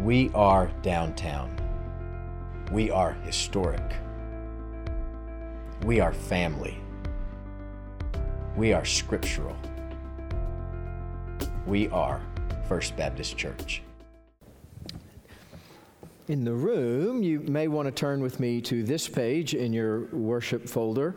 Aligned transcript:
We 0.00 0.30
are 0.32 0.70
downtown. 0.82 1.50
We 2.70 2.88
are 2.88 3.14
historic. 3.24 3.96
We 5.84 5.98
are 5.98 6.12
family. 6.12 6.78
We 8.56 8.72
are 8.72 8.84
scriptural. 8.84 9.56
We 11.66 11.88
are 11.88 12.20
First 12.68 12.96
Baptist 12.96 13.36
Church. 13.36 13.82
In 16.28 16.44
the 16.44 16.54
room, 16.54 17.24
you 17.24 17.40
may 17.40 17.66
want 17.66 17.86
to 17.86 17.92
turn 17.92 18.20
with 18.20 18.38
me 18.38 18.60
to 18.60 18.84
this 18.84 19.08
page 19.08 19.54
in 19.54 19.72
your 19.72 20.02
worship 20.14 20.68
folder 20.68 21.16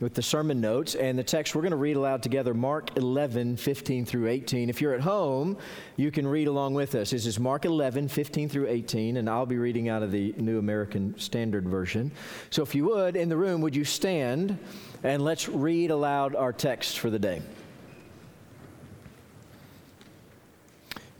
with 0.00 0.14
the 0.14 0.22
sermon 0.22 0.60
notes 0.60 0.94
and 0.94 1.18
the 1.18 1.24
text 1.24 1.54
we're 1.54 1.62
going 1.62 1.70
to 1.70 1.76
read 1.76 1.96
aloud 1.96 2.22
together 2.22 2.54
Mark 2.54 2.96
11, 2.96 3.56
15 3.56 4.04
through 4.04 4.28
18. 4.28 4.68
If 4.68 4.80
you're 4.80 4.94
at 4.94 5.00
home, 5.00 5.56
you 5.96 6.10
can 6.10 6.26
read 6.26 6.48
along 6.48 6.74
with 6.74 6.94
us. 6.94 7.10
This 7.10 7.26
is 7.26 7.38
Mark 7.38 7.64
11, 7.64 8.08
15 8.08 8.48
through 8.48 8.68
18, 8.68 9.16
and 9.16 9.28
I'll 9.28 9.46
be 9.46 9.58
reading 9.58 9.88
out 9.88 10.02
of 10.02 10.12
the 10.12 10.34
New 10.36 10.58
American 10.58 11.18
Standard 11.18 11.68
Version. 11.68 12.10
So 12.50 12.62
if 12.62 12.74
you 12.74 12.84
would, 12.86 13.16
in 13.16 13.28
the 13.28 13.36
room, 13.36 13.60
would 13.60 13.76
you 13.76 13.84
stand 13.84 14.58
and 15.04 15.22
let's 15.22 15.48
read 15.48 15.90
aloud 15.90 16.34
our 16.34 16.52
text 16.52 16.98
for 16.98 17.10
the 17.10 17.18
day. 17.18 17.42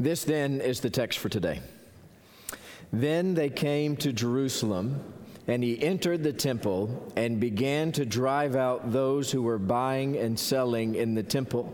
This 0.00 0.24
then 0.24 0.60
is 0.60 0.80
the 0.80 0.90
text 0.90 1.18
for 1.18 1.28
today. 1.28 1.60
Then 2.92 3.34
they 3.34 3.50
came 3.50 3.96
to 3.98 4.12
Jerusalem, 4.12 5.04
and 5.46 5.62
he 5.62 5.82
entered 5.82 6.22
the 6.22 6.32
temple 6.32 7.12
and 7.16 7.40
began 7.40 7.92
to 7.92 8.06
drive 8.06 8.56
out 8.56 8.92
those 8.92 9.30
who 9.30 9.42
were 9.42 9.58
buying 9.58 10.16
and 10.16 10.38
selling 10.38 10.94
in 10.94 11.14
the 11.14 11.22
temple, 11.22 11.72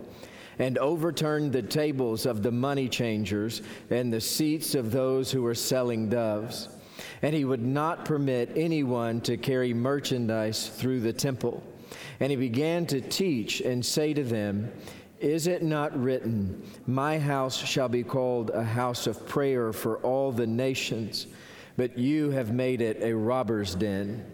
and 0.59 0.77
overturned 0.79 1.53
the 1.53 1.63
tables 1.63 2.27
of 2.27 2.43
the 2.43 2.53
money 2.53 2.89
changers 2.89 3.63
and 3.91 4.13
the 4.13 4.21
seats 4.21 4.75
of 4.75 4.93
those 4.93 5.31
who 5.31 5.43
were 5.43 5.55
selling 5.55 6.09
doves. 6.09 6.69
And 7.23 7.35
he 7.35 7.45
would 7.45 7.63
not 7.63 8.05
permit 8.05 8.53
anyone 8.57 9.21
to 9.23 9.37
carry 9.37 9.73
merchandise 9.73 10.69
through 10.69 11.01
the 11.01 11.13
temple. 11.13 11.63
And 12.19 12.31
he 12.31 12.37
began 12.37 12.87
to 12.87 13.01
teach 13.01 13.61
and 13.61 13.85
say 13.85 14.13
to 14.13 14.23
them, 14.23 14.71
is 15.21 15.47
it 15.47 15.63
not 15.63 15.99
written, 16.03 16.63
My 16.87 17.19
house 17.19 17.57
shall 17.57 17.91
be 17.91 18.03
called 18.03 18.51
a 18.51 18.65
house 18.65 19.07
of 19.07 19.29
prayer 19.29 19.71
for 19.71 19.99
all 19.99 20.33
the 20.33 20.47
nations, 20.47 21.27
but 21.77 21.99
you 21.99 22.31
have 22.31 22.53
made 22.53 22.81
it 22.81 23.03
a 23.03 23.15
robber's 23.15 23.75
den? 23.75 24.25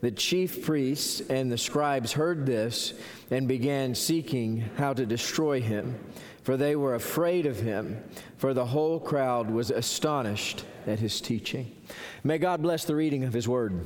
The 0.00 0.10
chief 0.12 0.64
priests 0.64 1.20
and 1.28 1.50
the 1.50 1.58
scribes 1.58 2.12
heard 2.12 2.46
this 2.46 2.94
and 3.30 3.48
began 3.48 3.94
seeking 3.94 4.60
how 4.76 4.92
to 4.92 5.04
destroy 5.04 5.60
him, 5.60 5.98
for 6.44 6.56
they 6.56 6.76
were 6.76 6.94
afraid 6.94 7.46
of 7.46 7.58
him, 7.58 8.02
for 8.36 8.54
the 8.54 8.66
whole 8.66 9.00
crowd 9.00 9.50
was 9.50 9.70
astonished 9.70 10.64
at 10.86 11.00
his 11.00 11.20
teaching. 11.20 11.74
May 12.22 12.38
God 12.38 12.62
bless 12.62 12.84
the 12.84 12.94
reading 12.94 13.24
of 13.24 13.32
his 13.32 13.48
word. 13.48 13.84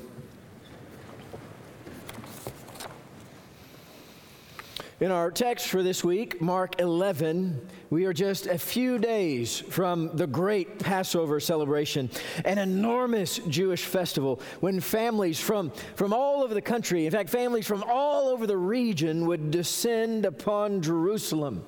In 5.02 5.10
our 5.10 5.32
text 5.32 5.66
for 5.66 5.82
this 5.82 6.04
week, 6.04 6.40
Mark 6.40 6.80
11, 6.80 7.60
we 7.90 8.04
are 8.04 8.12
just 8.12 8.46
a 8.46 8.56
few 8.56 8.98
days 8.98 9.58
from 9.58 10.16
the 10.16 10.28
great 10.28 10.78
Passover 10.78 11.40
celebration, 11.40 12.08
an 12.44 12.58
enormous 12.58 13.38
Jewish 13.48 13.82
festival 13.82 14.40
when 14.60 14.78
families 14.78 15.40
from, 15.40 15.72
from 15.96 16.12
all 16.12 16.44
over 16.44 16.54
the 16.54 16.62
country, 16.62 17.04
in 17.04 17.10
fact, 17.10 17.30
families 17.30 17.66
from 17.66 17.82
all 17.82 18.28
over 18.28 18.46
the 18.46 18.56
region, 18.56 19.26
would 19.26 19.50
descend 19.50 20.24
upon 20.24 20.80
Jerusalem. 20.82 21.66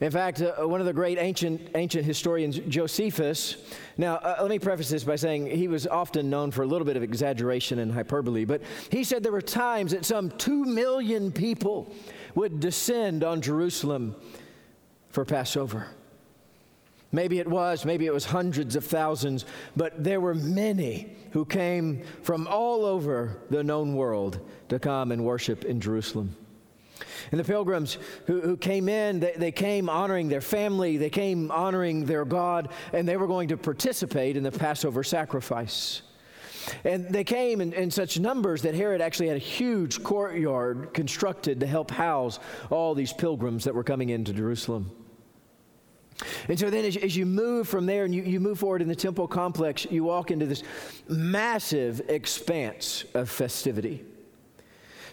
In 0.00 0.10
fact, 0.10 0.42
uh, 0.42 0.52
one 0.68 0.80
of 0.80 0.86
the 0.86 0.92
great 0.92 1.16
ancient, 1.16 1.70
ancient 1.74 2.04
historians, 2.04 2.58
Josephus, 2.68 3.56
now 3.96 4.16
uh, 4.16 4.36
let 4.40 4.50
me 4.50 4.58
preface 4.58 4.90
this 4.90 5.04
by 5.04 5.16
saying 5.16 5.46
he 5.46 5.68
was 5.68 5.86
often 5.86 6.28
known 6.28 6.50
for 6.50 6.64
a 6.64 6.66
little 6.66 6.84
bit 6.84 6.98
of 6.98 7.02
exaggeration 7.02 7.78
and 7.78 7.90
hyperbole, 7.90 8.44
but 8.44 8.60
he 8.90 9.04
said 9.04 9.22
there 9.22 9.32
were 9.32 9.40
times 9.40 9.92
that 9.92 10.04
some 10.04 10.30
two 10.32 10.66
million 10.66 11.32
people 11.32 11.94
would 12.36 12.60
descend 12.60 13.24
on 13.24 13.40
Jerusalem 13.40 14.14
for 15.08 15.24
Passover. 15.24 15.88
Maybe 17.10 17.38
it 17.38 17.48
was, 17.48 17.84
maybe 17.84 18.06
it 18.06 18.12
was 18.12 18.26
hundreds 18.26 18.76
of 18.76 18.84
thousands, 18.84 19.46
but 19.74 20.04
there 20.04 20.20
were 20.20 20.34
many 20.34 21.16
who 21.32 21.44
came 21.44 22.02
from 22.22 22.46
all 22.46 22.84
over 22.84 23.38
the 23.48 23.64
known 23.64 23.96
world 23.96 24.38
to 24.68 24.78
come 24.78 25.12
and 25.12 25.24
worship 25.24 25.64
in 25.64 25.80
Jerusalem. 25.80 26.36
And 27.30 27.40
the 27.40 27.44
pilgrims 27.44 27.98
who, 28.26 28.40
who 28.40 28.56
came 28.56 28.88
in, 28.88 29.20
they, 29.20 29.32
they, 29.36 29.52
came 29.52 29.88
honoring 29.88 30.28
their 30.28 30.40
family, 30.40 30.96
they 30.96 31.10
came 31.10 31.50
honoring 31.50 32.04
their 32.04 32.24
God, 32.24 32.68
and 32.92 33.08
they 33.08 33.16
were 33.16 33.26
going 33.26 33.48
to 33.48 33.56
participate 33.56 34.36
in 34.36 34.42
the 34.42 34.52
Passover 34.52 35.02
sacrifice. 35.02 36.02
And 36.84 37.08
they 37.08 37.24
came 37.24 37.60
in, 37.60 37.72
in, 37.72 37.90
such 37.90 38.18
numbers 38.18 38.62
that 38.62 38.74
Herod 38.74 39.00
actually 39.00 39.28
had 39.28 39.36
a 39.36 39.40
huge 39.40 40.02
courtyard 40.02 40.92
constructed 40.94 41.60
to 41.60 41.66
help 41.66 41.90
house 41.90 42.38
all 42.70 42.94
these 42.94 43.12
pilgrims 43.12 43.64
that 43.64 43.74
were 43.74 43.84
coming 43.84 44.08
into 44.08 44.32
Jerusalem. 44.32 44.90
And 46.48 46.58
so 46.58 46.70
then, 46.70 46.84
as, 46.84 46.96
as 46.96 47.16
you 47.16 47.26
move 47.26 47.68
from 47.68 47.86
there 47.86 48.04
and 48.04 48.14
you, 48.14 48.22
you 48.22 48.40
move 48.40 48.58
forward 48.58 48.82
in 48.82 48.88
the 48.88 48.96
temple 48.96 49.28
complex, 49.28 49.86
you 49.90 50.04
walk 50.04 50.30
into 50.30 50.46
this 50.46 50.62
massive 51.08 52.00
expanse 52.08 53.04
of 53.14 53.28
festivity. 53.28 54.04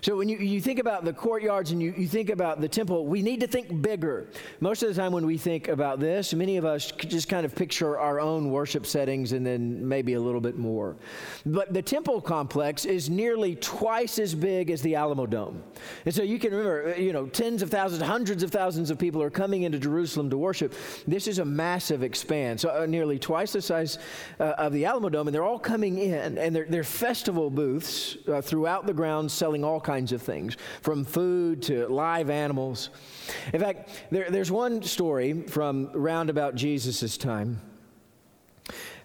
So 0.04 0.18
when 0.18 0.28
you, 0.28 0.38
you 0.38 0.60
think 0.60 0.80
about 0.80 1.06
the 1.06 1.14
courtyards 1.14 1.72
and 1.72 1.82
you, 1.82 1.94
you 1.98 2.10
think 2.10 2.30
about 2.30 2.60
the 2.60 2.68
temple, 2.68 3.06
we 3.06 3.22
need 3.22 3.40
to 3.40 3.48
think 3.48 3.82
bigger. 3.82 4.28
Most 4.60 4.84
of 4.84 4.94
the 4.94 5.02
time 5.02 5.14
when 5.14 5.26
we 5.26 5.38
think 5.38 5.70
about 5.70 6.02
this, 6.02 6.34
many 6.34 6.58
of 6.58 6.66
us 6.66 6.92
just 6.92 7.30
kind 7.30 7.46
of 7.46 7.56
picture 7.56 7.98
our 7.98 8.20
own 8.20 8.52
worship 8.52 8.86
settings 8.86 9.32
and 9.32 9.46
then 9.46 9.88
maybe 9.88 10.16
a 10.16 10.20
little 10.20 10.42
bit 10.42 10.58
more. 10.58 10.98
But 11.46 11.74
the 11.74 11.82
temple 11.82 12.20
complex 12.20 12.84
is 12.84 13.10
nearly 13.10 13.56
twice 13.56 14.20
as 14.20 14.36
big 14.36 14.72
as 14.72 14.82
the 14.82 14.94
Alamo 14.96 15.26
Dome. 15.26 15.64
And 16.04 16.14
so 16.14 16.22
you 16.22 16.38
can 16.38 16.52
remember, 16.52 17.00
you 17.00 17.14
know, 17.14 17.28
tens 17.28 17.62
of 17.62 17.70
thousands, 17.70 18.04
hundreds 18.04 18.44
of 18.44 18.52
thousands 18.52 18.90
of 18.92 19.00
people 19.00 19.24
are 19.24 19.30
coming 19.30 19.64
into 19.64 19.80
Jerusalem 19.80 20.30
to 20.32 20.38
worship. 20.38 20.74
This 21.08 21.30
is 21.30 21.40
a 21.40 21.46
massive 21.46 22.04
expanse, 22.04 22.66
uh, 22.66 22.86
nearly 22.88 23.20
twice 23.20 23.54
the 23.54 23.62
size 23.62 24.00
uh, 24.42 24.56
of 24.58 24.74
the 24.74 24.84
Alamo 24.84 25.08
Dome, 25.08 25.30
and 25.30 25.34
they're 25.34 25.46
all 25.46 25.58
coming 25.58 25.98
in, 26.00 26.38
and 26.38 26.54
they're, 26.54 26.66
they're 26.66 26.84
festival 26.84 27.50
booths 27.50 28.18
uh, 28.28 28.42
throughout 28.42 28.86
the 28.86 28.94
grounds 28.94 29.32
selling 29.32 29.64
all 29.64 29.80
kinds 29.80 29.93
kinds 29.94 30.12
of 30.12 30.24
things, 30.24 30.58
from 30.82 31.06
food 31.06 31.62
to 31.62 31.88
live 31.88 32.32
animals. 32.32 32.90
In 33.54 33.60
fact, 33.60 33.90
there, 34.10 34.32
there's 34.32 34.52
one 34.52 34.82
story 34.82 35.44
from 35.44 35.92
round 35.94 36.32
about 36.32 36.56
Jesus' 36.56 37.16
time 37.16 37.62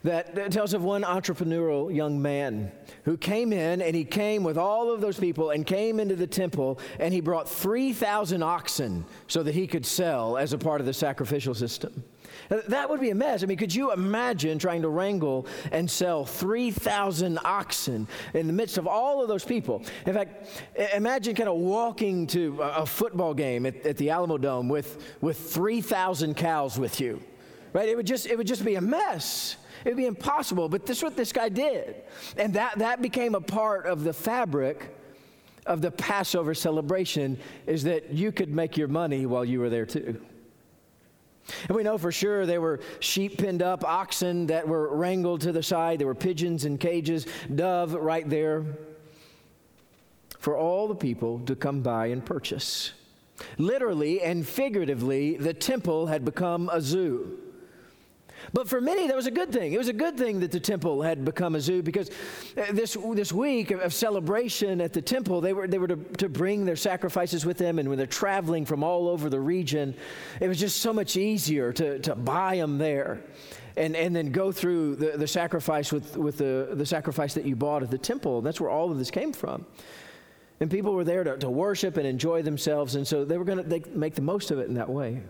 that, 0.03 0.51
tells 0.51 0.73
of 0.73 0.83
one 0.83 1.03
entrepreneurial 1.03 1.95
young 1.95 2.23
man 2.23 2.73
who 3.05 3.19
came 3.19 3.53
in 3.53 3.83
and 3.83 3.95
he 3.95 4.05
came 4.05 4.45
with 4.45 4.57
all 4.57 4.91
of 4.91 5.03
those 5.03 5.19
people 5.19 5.51
and 5.51 5.67
came 5.67 6.01
into 6.01 6.17
the 6.17 6.27
temple 6.27 6.79
and 6.99 7.13
he 7.13 7.21
brought 7.21 7.47
3,000 7.47 8.43
oxen 8.43 9.05
so 9.27 9.43
that 9.43 9.55
he 9.55 9.67
could 9.67 9.85
sell 9.85 10.39
as 10.39 10.55
a 10.55 10.59
part 10.59 10.81
of 10.81 10.87
the 10.87 10.95
sacrificial 10.95 11.55
system. 11.55 12.03
That 12.49 12.89
would 12.89 13.01
be 13.01 13.11
a 13.11 13.15
mess. 13.15 13.43
I 13.43 13.47
mean, 13.47 13.59
could 13.59 13.75
you 13.75 13.93
imagine 13.93 14.59
trying 14.59 14.83
to 14.83 14.89
wrangle 14.89 15.47
and 15.73 15.91
sell 15.91 16.25
3,000 16.25 17.39
oxen 17.45 18.09
in 18.35 18.47
the 18.47 18.53
midst 18.53 18.79
of 18.79 18.87
all 18.87 19.23
of 19.23 19.29
those 19.29 19.45
people? 19.45 19.83
In 20.07 20.15
fact, 20.15 20.63
imagine 20.95 21.35
kind 21.35 21.49
of 21.49 21.57
walking 21.57 22.27
to 22.29 22.61
a 22.63 22.87
football 22.87 23.35
game 23.35 23.67
at, 23.67 23.85
at 23.87 23.97
the 23.97 24.11
Alamo 24.11 24.39
Dome 24.39 24.69
with, 24.69 25.17
with 25.21 25.39
3,000 25.39 26.35
cows 26.35 26.79
with 26.79 27.01
you, 27.01 27.21
right? 27.73 27.89
It 27.89 27.97
would, 27.97 28.07
just, 28.07 28.27
it 28.27 28.39
would 28.39 28.47
just 28.47 28.65
be 28.65 28.77
a 28.77 28.81
mess. 28.81 29.57
It 29.85 29.91
would 29.91 29.97
be 29.97 30.07
impossible, 30.07 30.69
but 30.69 30.87
this 30.87 30.99
is 30.99 31.03
what 31.03 31.17
this 31.17 31.33
guy 31.33 31.49
did. 31.49 32.03
And 32.37 32.55
that, 32.55 32.79
that 32.79 33.03
became 33.03 33.35
a 33.35 33.41
part 33.41 33.87
of 33.87 34.05
the 34.05 34.13
fabric 34.13 34.95
of 35.67 35.83
the 35.83 35.91
Passover 35.91 36.55
celebration 36.55 37.39
is 37.67 37.85
that 37.85 38.11
you 38.11 38.33
could 38.33 38.49
make 38.49 38.77
your 38.77 38.89
money 38.89 39.27
while 39.27 39.45
you 39.45 39.61
were 39.61 39.69
there 39.69 39.87
too. 39.87 40.21
And 41.69 41.77
we 41.77 41.83
know 41.83 41.99
for 41.99 42.13
sure 42.13 42.47
there 42.47 42.61
were 42.61 42.81
sheep 43.01 43.39
pinned 43.39 43.63
up, 43.63 43.85
oxen 43.85 44.47
that 44.47 44.67
were 44.67 44.95
wrangled 44.97 45.41
to 45.43 45.53
the 45.53 45.63
side, 45.63 45.99
there 45.99 46.07
were 46.07 46.15
pigeons 46.15 46.65
in 46.65 46.79
cages, 46.79 47.27
dove 47.55 47.95
right 47.95 48.29
there 48.29 48.65
for 50.39 50.57
all 50.57 50.89
the 50.89 50.95
people 50.95 51.41
to 51.41 51.57
come 51.57 51.81
by 51.81 52.07
and 52.07 52.25
purchase. 52.25 52.93
Literally 53.57 54.21
and 54.23 54.47
figuratively, 54.47 55.37
the 55.37 55.55
temple 55.55 56.07
had 56.07 56.25
become 56.25 56.69
a 56.73 56.81
zoo. 56.81 57.39
But 58.53 58.69
for 58.69 58.81
many, 58.81 59.07
that 59.07 59.17
was 59.17 59.27
a 59.27 59.31
good 59.31 59.53
thing. 59.53 59.73
It 59.73 59.79
was 59.79 59.89
a 59.89 59.93
good 59.93 60.17
thing 60.17 60.41
that 60.41 60.51
the 60.51 60.61
temple 60.61 61.03
had 61.03 61.25
become 61.25 61.55
a 61.55 61.61
zoo 61.61 61.83
because 61.83 62.11
uh, 62.57 62.73
this, 62.73 62.97
this 63.15 63.33
week 63.33 63.71
of 63.71 63.93
celebration 63.93 64.81
at 64.81 64.93
the 64.93 65.03
temple, 65.03 65.41
they 65.41 65.53
were, 65.53 65.67
they 65.67 65.79
were 65.79 65.89
to, 65.89 65.97
to 65.97 66.29
bring 66.29 66.65
their 66.65 66.77
sacrifices 66.77 67.45
with 67.45 67.59
them. 67.59 67.79
And 67.79 67.89
when 67.89 67.99
they're 67.99 68.07
traveling 68.07 68.65
from 68.65 68.83
all 68.83 69.09
over 69.09 69.29
the 69.29 69.41
region, 69.41 69.95
it 70.41 70.49
was 70.49 70.59
just 70.59 70.79
so 70.79 70.93
much 70.93 71.17
easier 71.17 71.73
to, 71.75 71.99
to 72.01 72.15
buy 72.15 72.57
them 72.57 72.79
there 72.79 73.21
and, 73.77 73.95
and 73.95 74.15
then 74.15 74.33
go 74.33 74.51
through 74.51 74.97
the, 74.97 75.17
the 75.17 75.29
sacrifice 75.29 75.93
with, 75.93 76.17
with 76.17 76.39
the, 76.39 76.71
the 76.73 76.87
sacrifice 76.87 77.35
that 77.35 77.45
you 77.45 77.55
bought 77.55 77.83
at 77.83 77.91
the 77.91 77.99
temple. 77.99 78.43
That's 78.43 78.61
where 78.61 78.71
all 78.71 78.91
of 78.91 78.99
this 78.99 79.11
came 79.11 79.33
from. 79.33 79.65
And 80.61 80.71
people 80.71 80.93
were 80.93 81.05
there 81.05 81.23
to, 81.23 81.39
to 81.39 81.49
worship 81.49 81.97
and 81.97 82.07
enjoy 82.07 82.43
themselves. 82.43 82.97
And 82.97 83.07
so 83.07 83.25
they 83.25 83.39
were 83.39 83.45
going 83.45 83.59
to 83.59 83.65
they 83.65 83.83
make 83.95 84.15
the 84.15 84.23
most 84.23 84.51
of 84.51 84.59
it 84.59 84.69
in 84.69 84.75
that 84.75 84.89
way. 84.89 85.23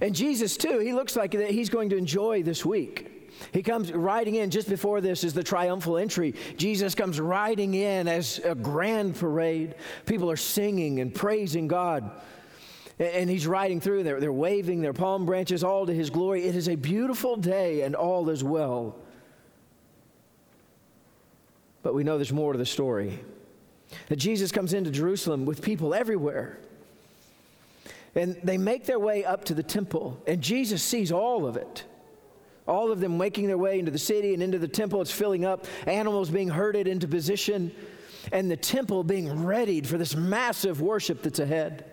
And 0.00 0.14
Jesus, 0.14 0.56
too, 0.56 0.78
he 0.78 0.92
looks 0.92 1.16
like 1.16 1.32
that 1.32 1.50
he's 1.50 1.70
going 1.70 1.90
to 1.90 1.96
enjoy 1.96 2.42
this 2.42 2.64
week. 2.64 3.30
He 3.52 3.62
comes 3.62 3.92
riding 3.92 4.36
in 4.36 4.50
just 4.50 4.68
before 4.68 5.00
this 5.00 5.24
is 5.24 5.34
the 5.34 5.42
triumphal 5.42 5.96
entry. 5.96 6.34
Jesus 6.56 6.94
comes 6.94 7.18
riding 7.18 7.74
in 7.74 8.06
as 8.08 8.40
a 8.44 8.54
grand 8.54 9.16
parade. 9.16 9.74
People 10.06 10.30
are 10.30 10.36
singing 10.36 11.00
and 11.00 11.14
praising 11.14 11.66
God. 11.66 12.10
And 12.98 13.28
he's 13.28 13.46
riding 13.46 13.80
through, 13.80 14.04
they're, 14.04 14.20
they're 14.20 14.32
waving 14.32 14.80
their 14.80 14.92
palm 14.92 15.26
branches 15.26 15.64
all 15.64 15.86
to 15.86 15.94
his 15.94 16.10
glory. 16.10 16.44
It 16.44 16.54
is 16.54 16.68
a 16.68 16.76
beautiful 16.76 17.36
day, 17.36 17.82
and 17.82 17.96
all 17.96 18.28
is 18.28 18.44
well. 18.44 18.96
But 21.82 21.94
we 21.94 22.04
know 22.04 22.18
there's 22.18 22.32
more 22.32 22.52
to 22.52 22.58
the 22.58 22.66
story. 22.66 23.18
That 24.08 24.16
Jesus 24.16 24.52
comes 24.52 24.72
into 24.72 24.90
Jerusalem 24.90 25.46
with 25.46 25.62
people 25.62 25.94
everywhere. 25.94 26.58
And 28.14 28.38
they 28.44 28.58
make 28.58 28.84
their 28.84 28.98
way 28.98 29.24
up 29.24 29.44
to 29.46 29.54
the 29.54 29.62
temple, 29.62 30.20
and 30.26 30.42
Jesus 30.42 30.82
sees 30.82 31.10
all 31.10 31.46
of 31.46 31.56
it. 31.56 31.84
All 32.68 32.92
of 32.92 33.00
them 33.00 33.18
making 33.18 33.48
their 33.48 33.58
way 33.58 33.78
into 33.78 33.90
the 33.90 33.98
city 33.98 34.34
and 34.34 34.42
into 34.42 34.58
the 34.58 34.68
temple. 34.68 35.00
It's 35.00 35.10
filling 35.10 35.44
up, 35.44 35.66
animals 35.86 36.30
being 36.30 36.48
herded 36.48 36.86
into 36.86 37.08
position, 37.08 37.72
and 38.30 38.50
the 38.50 38.56
temple 38.56 39.02
being 39.02 39.44
readied 39.44 39.86
for 39.86 39.98
this 39.98 40.14
massive 40.14 40.80
worship 40.80 41.22
that's 41.22 41.40
ahead. 41.40 41.86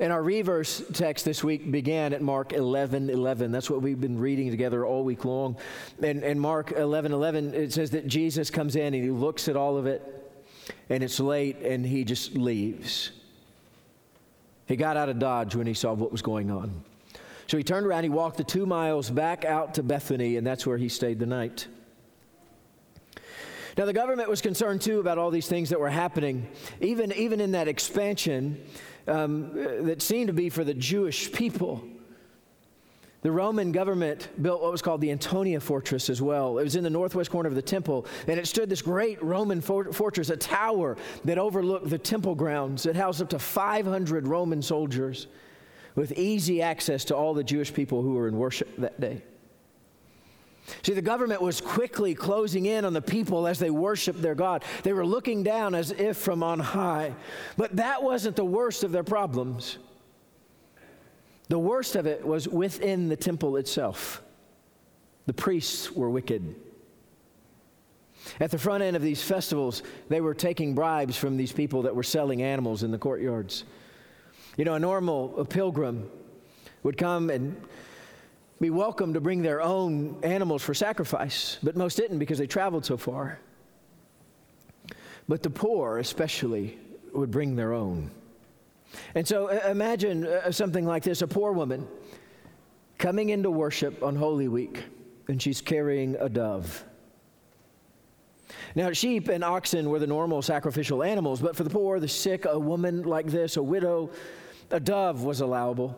And 0.00 0.12
our 0.12 0.22
reverse 0.22 0.82
text 0.92 1.24
this 1.24 1.44
week 1.44 1.70
began 1.70 2.12
at 2.12 2.20
Mark 2.20 2.52
11 2.52 3.10
11. 3.10 3.52
That's 3.52 3.70
what 3.70 3.80
we've 3.80 4.00
been 4.00 4.18
reading 4.18 4.50
together 4.50 4.84
all 4.84 5.04
week 5.04 5.24
long. 5.24 5.56
And, 6.02 6.22
and 6.24 6.40
Mark 6.40 6.72
11 6.72 7.12
11, 7.12 7.54
it 7.54 7.72
says 7.72 7.90
that 7.90 8.06
Jesus 8.06 8.50
comes 8.50 8.76
in 8.76 8.92
and 8.94 9.04
he 9.04 9.10
looks 9.10 9.48
at 9.48 9.56
all 9.56 9.76
of 9.76 9.86
it, 9.86 10.02
and 10.90 11.02
it's 11.02 11.20
late, 11.20 11.58
and 11.58 11.86
he 11.86 12.04
just 12.04 12.34
leaves. 12.34 13.12
He 14.66 14.76
got 14.76 14.96
out 14.96 15.08
of 15.08 15.18
Dodge 15.18 15.54
when 15.54 15.66
he 15.66 15.74
saw 15.74 15.92
what 15.92 16.10
was 16.10 16.22
going 16.22 16.50
on. 16.50 16.84
So 17.46 17.58
he 17.58 17.62
turned 17.62 17.86
around, 17.86 18.04
he 18.04 18.08
walked 18.08 18.38
the 18.38 18.44
two 18.44 18.64
miles 18.64 19.10
back 19.10 19.44
out 19.44 19.74
to 19.74 19.82
Bethany, 19.82 20.36
and 20.36 20.46
that's 20.46 20.66
where 20.66 20.78
he 20.78 20.88
stayed 20.88 21.18
the 21.18 21.26
night. 21.26 21.66
Now, 23.76 23.84
the 23.86 23.92
government 23.92 24.30
was 24.30 24.40
concerned 24.40 24.80
too 24.80 25.00
about 25.00 25.18
all 25.18 25.30
these 25.30 25.48
things 25.48 25.68
that 25.70 25.80
were 25.80 25.90
happening, 25.90 26.48
even, 26.80 27.12
even 27.12 27.40
in 27.40 27.52
that 27.52 27.68
expansion 27.68 28.64
um, 29.08 29.50
that 29.86 30.00
seemed 30.00 30.28
to 30.28 30.32
be 30.32 30.48
for 30.48 30.64
the 30.64 30.74
Jewish 30.74 31.30
people. 31.32 31.84
The 33.24 33.32
Roman 33.32 33.72
government 33.72 34.28
built 34.42 34.60
what 34.60 34.70
was 34.70 34.82
called 34.82 35.00
the 35.00 35.10
Antonia 35.10 35.58
Fortress 35.58 36.10
as 36.10 36.20
well. 36.20 36.58
It 36.58 36.62
was 36.62 36.76
in 36.76 36.84
the 36.84 36.90
northwest 36.90 37.30
corner 37.30 37.48
of 37.48 37.54
the 37.54 37.62
temple, 37.62 38.04
and 38.28 38.38
it 38.38 38.46
stood 38.46 38.68
this 38.68 38.82
great 38.82 39.20
Roman 39.22 39.62
for- 39.62 39.94
fortress, 39.94 40.28
a 40.28 40.36
tower 40.36 40.98
that 41.24 41.38
overlooked 41.38 41.88
the 41.88 41.96
temple 41.96 42.34
grounds. 42.34 42.84
It 42.84 42.96
housed 42.96 43.22
up 43.22 43.30
to 43.30 43.38
500 43.38 44.28
Roman 44.28 44.60
soldiers 44.60 45.26
with 45.94 46.12
easy 46.18 46.60
access 46.60 47.02
to 47.06 47.16
all 47.16 47.32
the 47.32 47.42
Jewish 47.42 47.72
people 47.72 48.02
who 48.02 48.12
were 48.12 48.28
in 48.28 48.36
worship 48.36 48.68
that 48.76 49.00
day. 49.00 49.22
See, 50.82 50.92
the 50.92 51.00
government 51.00 51.40
was 51.40 51.62
quickly 51.62 52.14
closing 52.14 52.66
in 52.66 52.84
on 52.84 52.92
the 52.92 53.00
people 53.00 53.46
as 53.46 53.58
they 53.58 53.70
worshiped 53.70 54.20
their 54.20 54.34
God. 54.34 54.64
They 54.82 54.92
were 54.92 55.06
looking 55.06 55.42
down 55.42 55.74
as 55.74 55.92
if 55.92 56.18
from 56.18 56.42
on 56.42 56.58
high. 56.60 57.14
But 57.56 57.76
that 57.76 58.02
wasn't 58.02 58.36
the 58.36 58.44
worst 58.44 58.84
of 58.84 58.92
their 58.92 59.02
problems. 59.02 59.78
The 61.48 61.58
worst 61.58 61.96
of 61.96 62.06
it 62.06 62.26
was 62.26 62.48
within 62.48 63.08
the 63.08 63.16
temple 63.16 63.56
itself. 63.56 64.22
The 65.26 65.34
priests 65.34 65.92
were 65.92 66.10
wicked. 66.10 66.54
At 68.40 68.50
the 68.50 68.58
front 68.58 68.82
end 68.82 68.96
of 68.96 69.02
these 69.02 69.22
festivals, 69.22 69.82
they 70.08 70.20
were 70.20 70.34
taking 70.34 70.74
bribes 70.74 71.16
from 71.16 71.36
these 71.36 71.52
people 71.52 71.82
that 71.82 71.94
were 71.94 72.02
selling 72.02 72.42
animals 72.42 72.82
in 72.82 72.90
the 72.90 72.98
courtyards. 72.98 73.64
You 74.56 74.64
know, 74.64 74.74
a 74.74 74.78
normal 74.78 75.38
a 75.38 75.44
pilgrim 75.44 76.08
would 76.82 76.96
come 76.96 77.28
and 77.28 77.60
be 78.60 78.70
welcome 78.70 79.12
to 79.14 79.20
bring 79.20 79.42
their 79.42 79.60
own 79.60 80.16
animals 80.22 80.62
for 80.62 80.72
sacrifice, 80.74 81.58
but 81.62 81.76
most 81.76 81.96
didn't 81.96 82.18
because 82.18 82.38
they 82.38 82.46
traveled 82.46 82.86
so 82.86 82.96
far. 82.96 83.38
But 85.28 85.42
the 85.42 85.50
poor, 85.50 85.98
especially, 85.98 86.78
would 87.12 87.30
bring 87.30 87.56
their 87.56 87.72
own. 87.72 88.10
And 89.14 89.26
so 89.26 89.48
uh, 89.48 89.68
imagine 89.70 90.26
uh, 90.26 90.50
something 90.50 90.86
like 90.86 91.02
this 91.02 91.22
a 91.22 91.26
poor 91.26 91.52
woman 91.52 91.86
coming 92.98 93.30
into 93.30 93.50
worship 93.50 94.02
on 94.02 94.16
Holy 94.16 94.48
Week, 94.48 94.84
and 95.28 95.40
she's 95.40 95.60
carrying 95.60 96.16
a 96.16 96.28
dove. 96.28 96.84
Now, 98.74 98.92
sheep 98.92 99.28
and 99.28 99.44
oxen 99.44 99.88
were 99.88 99.98
the 99.98 100.06
normal 100.06 100.42
sacrificial 100.42 101.02
animals, 101.02 101.40
but 101.40 101.56
for 101.56 101.64
the 101.64 101.70
poor, 101.70 102.00
the 102.00 102.08
sick, 102.08 102.44
a 102.44 102.58
woman 102.58 103.02
like 103.02 103.26
this, 103.26 103.56
a 103.56 103.62
widow, 103.62 104.10
a 104.70 104.80
dove 104.80 105.22
was 105.22 105.40
allowable. 105.40 105.96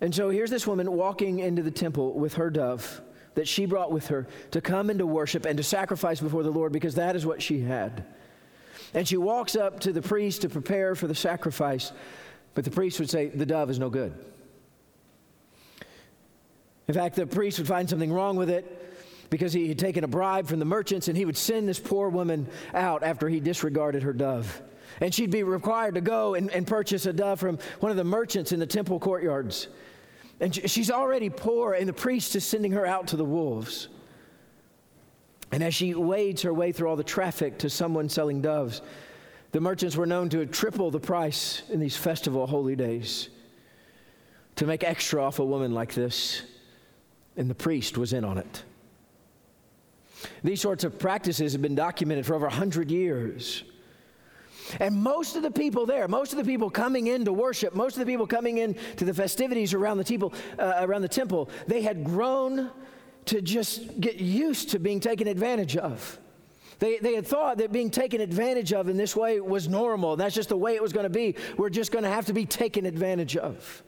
And 0.00 0.14
so 0.14 0.30
here's 0.30 0.50
this 0.50 0.66
woman 0.66 0.90
walking 0.92 1.40
into 1.40 1.62
the 1.62 1.70
temple 1.70 2.14
with 2.14 2.34
her 2.34 2.50
dove 2.50 3.02
that 3.34 3.46
she 3.46 3.66
brought 3.66 3.92
with 3.92 4.08
her 4.08 4.26
to 4.50 4.60
come 4.60 4.90
into 4.90 5.06
worship 5.06 5.44
and 5.44 5.56
to 5.56 5.62
sacrifice 5.62 6.20
before 6.20 6.42
the 6.42 6.50
Lord 6.50 6.72
because 6.72 6.94
that 6.94 7.14
is 7.14 7.26
what 7.26 7.42
she 7.42 7.60
had. 7.60 8.04
And 8.94 9.06
she 9.06 9.16
walks 9.16 9.56
up 9.56 9.80
to 9.80 9.92
the 9.92 10.02
priest 10.02 10.42
to 10.42 10.48
prepare 10.48 10.94
for 10.94 11.06
the 11.06 11.14
sacrifice, 11.14 11.92
but 12.54 12.64
the 12.64 12.70
priest 12.70 12.98
would 12.98 13.10
say, 13.10 13.28
The 13.28 13.46
dove 13.46 13.70
is 13.70 13.78
no 13.78 13.90
good. 13.90 14.12
In 16.88 16.94
fact, 16.94 17.14
the 17.14 17.26
priest 17.26 17.58
would 17.58 17.68
find 17.68 17.88
something 17.88 18.12
wrong 18.12 18.36
with 18.36 18.50
it 18.50 18.76
because 19.30 19.52
he 19.52 19.68
had 19.68 19.78
taken 19.78 20.02
a 20.02 20.08
bribe 20.08 20.48
from 20.48 20.58
the 20.58 20.64
merchants 20.64 21.06
and 21.06 21.16
he 21.16 21.24
would 21.24 21.36
send 21.36 21.68
this 21.68 21.78
poor 21.78 22.08
woman 22.08 22.48
out 22.74 23.04
after 23.04 23.28
he 23.28 23.38
disregarded 23.38 24.02
her 24.02 24.12
dove. 24.12 24.60
And 25.00 25.14
she'd 25.14 25.30
be 25.30 25.44
required 25.44 25.94
to 25.94 26.00
go 26.00 26.34
and, 26.34 26.50
and 26.50 26.66
purchase 26.66 27.06
a 27.06 27.12
dove 27.12 27.38
from 27.38 27.58
one 27.78 27.90
of 27.90 27.96
the 27.96 28.02
merchants 28.02 28.50
in 28.50 28.58
the 28.58 28.66
temple 28.66 28.98
courtyards. 28.98 29.68
And 30.40 30.52
she's 30.68 30.90
already 30.90 31.30
poor, 31.30 31.74
and 31.74 31.88
the 31.88 31.92
priest 31.92 32.34
is 32.34 32.44
sending 32.44 32.72
her 32.72 32.84
out 32.84 33.06
to 33.08 33.16
the 33.16 33.24
wolves. 33.24 33.88
And 35.52 35.64
as 35.64 35.74
she 35.74 35.94
wades 35.94 36.42
her 36.42 36.54
way 36.54 36.72
through 36.72 36.88
all 36.88 36.96
the 36.96 37.04
traffic 37.04 37.58
to 37.58 37.70
someone 37.70 38.08
selling 38.08 38.40
doves, 38.40 38.82
the 39.52 39.60
merchants 39.60 39.96
were 39.96 40.06
known 40.06 40.28
to 40.28 40.46
triple 40.46 40.90
the 40.90 41.00
price 41.00 41.62
in 41.70 41.80
these 41.80 41.96
festival 41.96 42.46
holy 42.46 42.76
days 42.76 43.28
to 44.56 44.66
make 44.66 44.84
extra 44.84 45.22
off 45.22 45.38
a 45.38 45.44
woman 45.44 45.74
like 45.74 45.94
this. 45.94 46.42
And 47.36 47.48
the 47.48 47.54
priest 47.54 47.98
was 47.98 48.12
in 48.12 48.24
on 48.24 48.38
it. 48.38 48.62
These 50.44 50.60
sorts 50.60 50.84
of 50.84 50.98
practices 50.98 51.52
have 51.52 51.62
been 51.62 51.74
documented 51.74 52.26
for 52.26 52.34
over 52.34 52.46
100 52.46 52.90
years. 52.90 53.64
And 54.78 54.94
most 54.94 55.34
of 55.34 55.42
the 55.42 55.50
people 55.50 55.86
there, 55.86 56.06
most 56.06 56.32
of 56.32 56.38
the 56.38 56.44
people 56.44 56.70
coming 56.70 57.08
in 57.08 57.24
to 57.24 57.32
worship, 57.32 57.74
most 57.74 57.94
of 57.94 58.00
the 58.00 58.06
people 58.06 58.26
coming 58.26 58.58
in 58.58 58.76
to 58.96 59.04
the 59.04 59.14
festivities 59.14 59.74
around 59.74 59.98
the 59.98 60.04
temple, 60.04 60.32
uh, 60.58 60.74
around 60.78 61.02
the 61.02 61.08
temple, 61.08 61.50
they 61.66 61.82
had 61.82 62.04
grown 62.04 62.70
to 63.30 63.40
just 63.40 64.00
get 64.00 64.16
used 64.16 64.70
to 64.70 64.80
being 64.80 64.98
taken 64.98 65.28
advantage 65.28 65.76
of. 65.76 66.18
They, 66.80 66.98
they 66.98 67.14
had 67.14 67.26
thought 67.26 67.58
that 67.58 67.70
being 67.70 67.88
taken 67.90 68.20
advantage 68.20 68.72
of 68.72 68.88
in 68.88 68.96
this 68.96 69.14
way 69.14 69.40
was 69.40 69.68
normal. 69.68 70.16
That's 70.16 70.34
just 70.34 70.48
the 70.48 70.56
way 70.56 70.74
it 70.74 70.82
was 70.82 70.92
going 70.92 71.04
to 71.04 71.10
be. 71.10 71.36
We're 71.56 71.70
just 71.70 71.92
going 71.92 72.02
to 72.02 72.10
have 72.10 72.26
to 72.26 72.32
be 72.32 72.44
taken 72.44 72.86
advantage 72.86 73.36
of. 73.36 73.84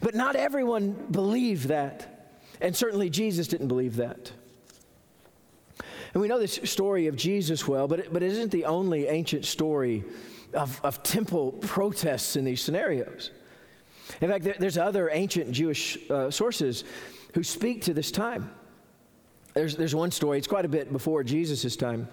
But 0.00 0.16
not 0.16 0.34
everyone 0.34 0.92
believed 1.12 1.68
that. 1.68 2.32
And 2.60 2.74
certainly 2.74 3.08
Jesus 3.08 3.46
didn't 3.46 3.68
believe 3.68 3.96
that. 3.96 4.32
And 6.12 6.20
we 6.20 6.26
know 6.26 6.40
this 6.40 6.58
story 6.64 7.06
of 7.06 7.14
Jesus 7.14 7.68
well, 7.68 7.86
but 7.86 8.00
it, 8.00 8.12
but 8.12 8.20
it 8.20 8.32
isn't 8.32 8.50
the 8.50 8.64
only 8.64 9.06
ancient 9.06 9.44
story 9.44 10.02
of, 10.54 10.80
of 10.82 11.04
temple 11.04 11.52
protests 11.52 12.34
in 12.34 12.44
these 12.44 12.60
scenarios. 12.60 13.30
In 14.20 14.28
fact, 14.28 14.44
there, 14.44 14.56
there's 14.58 14.78
other 14.78 15.10
ancient 15.12 15.52
Jewish 15.52 15.98
uh, 16.10 16.30
sources 16.30 16.84
who 17.34 17.42
speak 17.42 17.82
to 17.82 17.94
this 17.94 18.10
time. 18.10 18.50
There's, 19.54 19.76
there's 19.76 19.94
one 19.94 20.10
story, 20.10 20.38
it's 20.38 20.46
quite 20.46 20.64
a 20.64 20.68
bit 20.68 20.92
before 20.92 21.24
Jesus' 21.24 21.76
time. 21.76 22.08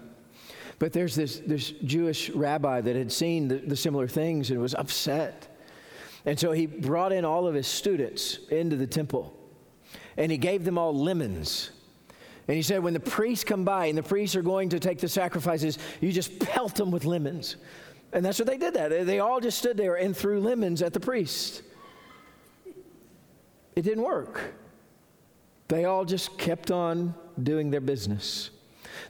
But 0.80 0.94
there's 0.94 1.16
this, 1.16 1.40
this 1.40 1.72
Jewish 1.72 2.30
rabbi 2.30 2.82
that 2.82 2.96
had 2.96 3.12
seen 3.12 3.48
the, 3.48 3.56
the 3.56 3.76
similar 3.76 4.08
things 4.08 4.52
and 4.52 4.62
was 4.62 4.76
upset. 4.76 5.48
And 6.26 6.40
so 6.40 6.52
he 6.52 6.68
brought 6.68 7.12
in 7.12 7.26
all 7.26 7.48
of 7.48 7.56
his 7.56 7.68
students 7.68 8.40
into 8.50 8.76
the 8.76 8.88
temple 8.88 9.34
and 10.18 10.32
he 10.32 10.38
gave 10.38 10.66
them 10.66 10.78
all 10.78 10.96
lemons 10.96 11.72
and 12.48 12.56
he 12.56 12.62
said, 12.62 12.82
when 12.82 12.94
the 12.94 13.00
priests 13.00 13.44
come 13.44 13.66
by 13.66 13.88
and 13.88 13.98
the 13.98 14.04
priests 14.04 14.36
are 14.36 14.42
going 14.42 14.70
to 14.70 14.80
take 14.80 15.00
the 15.00 15.10
sacrifices, 15.10 15.78
you 16.00 16.14
just 16.14 16.40
pelt 16.40 16.76
them 16.76 16.92
with 16.92 17.04
lemons. 17.04 17.58
And 18.14 18.24
that's 18.24 18.40
what 18.40 18.48
they 18.48 18.58
did 18.58 18.74
that. 18.76 19.06
They 19.06 19.20
all 19.20 19.42
just 19.42 19.58
stood 19.58 19.76
there 19.76 19.96
and 19.96 20.16
threw 20.16 20.40
lemons 20.40 20.82
at 20.82 20.94
the 20.94 21.00
priest. 21.00 21.64
It 23.78 23.84
didn't 23.84 24.06
work. 24.06 24.56
They 25.68 25.86
all 25.86 26.04
just 26.04 26.36
kept 26.40 26.72
on 26.72 27.14
doing 27.44 27.70
their 27.70 27.80
business. 27.80 28.50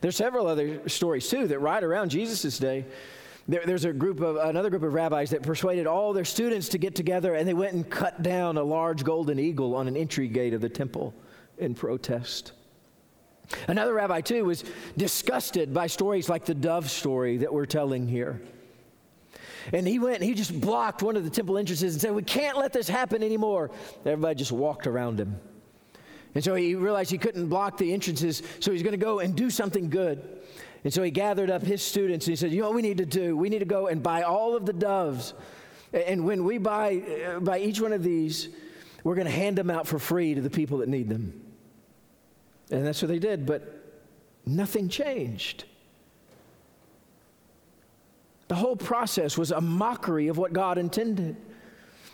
There's 0.01 0.17
several 0.17 0.45
other 0.45 0.89
stories 0.89 1.29
too 1.29 1.47
that 1.47 1.59
right 1.59 1.81
around 1.81 2.09
Jesus' 2.09 2.59
day. 2.59 2.86
There, 3.47 3.65
there's 3.65 3.86
a 3.86 3.93
group 3.93 4.19
of 4.19 4.36
another 4.36 4.69
group 4.69 4.83
of 4.83 4.93
rabbis 4.93 5.29
that 5.29 5.41
persuaded 5.41 5.88
all 5.88 6.12
their 6.12 6.25
students 6.25 6.67
to 6.69 6.77
get 6.77 6.95
together 6.95 7.36
and 7.36 7.47
they 7.47 7.53
went 7.53 7.75
and 7.75 7.89
cut 7.89 8.21
down 8.24 8.57
a 8.57 8.63
large 8.63 9.05
golden 9.05 9.39
eagle 9.39 9.74
on 9.74 9.88
an 9.88 9.95
entry 9.95 10.27
gate 10.27 10.53
of 10.53 10.59
the 10.59 10.67
temple 10.67 11.13
in 11.59 11.74
protest. 11.74 12.51
Another 13.69 13.93
rabbi, 13.93 14.19
too, 14.19 14.43
was 14.43 14.65
disgusted 14.97 15.74
by 15.74 15.88
stories 15.88 16.27
like 16.27 16.43
the 16.43 16.53
dove 16.53 16.91
story 16.91 17.38
that 17.38 17.53
we're 17.53 17.65
telling 17.65 18.05
here. 18.05 18.41
And 19.74 19.88
he 19.88 20.00
went 20.00 20.15
and 20.15 20.24
he 20.24 20.33
just 20.33 20.59
blocked 20.59 21.01
one 21.01 21.17
of 21.17 21.24
the 21.24 21.29
temple 21.29 21.57
entrances 21.57 21.93
and 21.93 22.01
said, 22.01 22.13
We 22.13 22.24
can't 22.24 22.57
let 22.57 22.74
this 22.74 22.88
happen 22.88 23.24
anymore. 23.24 23.71
Everybody 24.05 24.36
just 24.36 24.51
walked 24.51 24.88
around 24.88 25.19
him. 25.19 25.39
And 26.36 26.43
so 26.43 26.55
he 26.55 26.75
realized 26.75 27.09
he 27.09 27.17
couldn't 27.17 27.47
block 27.47 27.77
the 27.77 27.93
entrances, 27.93 28.43
so 28.59 28.71
he's 28.71 28.83
going 28.83 28.91
to 28.91 29.03
go 29.03 29.19
and 29.19 29.36
do 29.36 29.50
something 29.50 29.89
good. 29.89 30.41
And 30.83 30.93
so 30.93 31.01
he 31.01 31.12
gathered 31.12 31.50
up 31.50 31.63
his 31.63 31.81
students 31.81 32.27
and 32.27 32.31
he 32.31 32.36
said, 32.36 32.51
You 32.51 32.62
know 32.62 32.67
what 32.67 32.75
we 32.75 32.81
need 32.81 33.00
to 33.00 33.05
do? 33.05 33.36
We 33.36 33.50
need 33.50 33.59
to 33.59 33.65
go 33.65 33.88
and 33.88 34.01
buy 34.01 34.21
all 34.21 34.55
of 34.55 34.65
the 34.65 34.74
doves. 34.74 35.33
And 35.93 36.25
when 36.25 36.43
we 36.43 36.57
buy, 36.57 37.01
uh, 37.27 37.39
buy 37.39 37.59
each 37.59 37.81
one 37.81 37.93
of 37.93 38.03
these, 38.03 38.50
we're 39.03 39.15
going 39.15 39.27
to 39.27 39.31
hand 39.31 39.57
them 39.57 39.69
out 39.69 39.88
for 39.88 40.00
free 40.00 40.36
to 40.36 40.41
the 40.41 40.50
people 40.50 40.79
that 40.79 40.89
need 40.89 41.09
them. 41.09 41.41
And 42.69 42.86
that's 42.86 43.01
what 43.01 43.07
they 43.07 43.19
did, 43.19 43.45
but 43.45 44.03
nothing 44.45 44.89
changed. 44.89 45.63
The 48.47 48.55
whole 48.55 48.75
process 48.75 49.37
was 49.37 49.51
a 49.51 49.61
mockery 49.61 50.29
of 50.29 50.37
what 50.37 50.53
God 50.53 50.77
intended. 50.77 51.35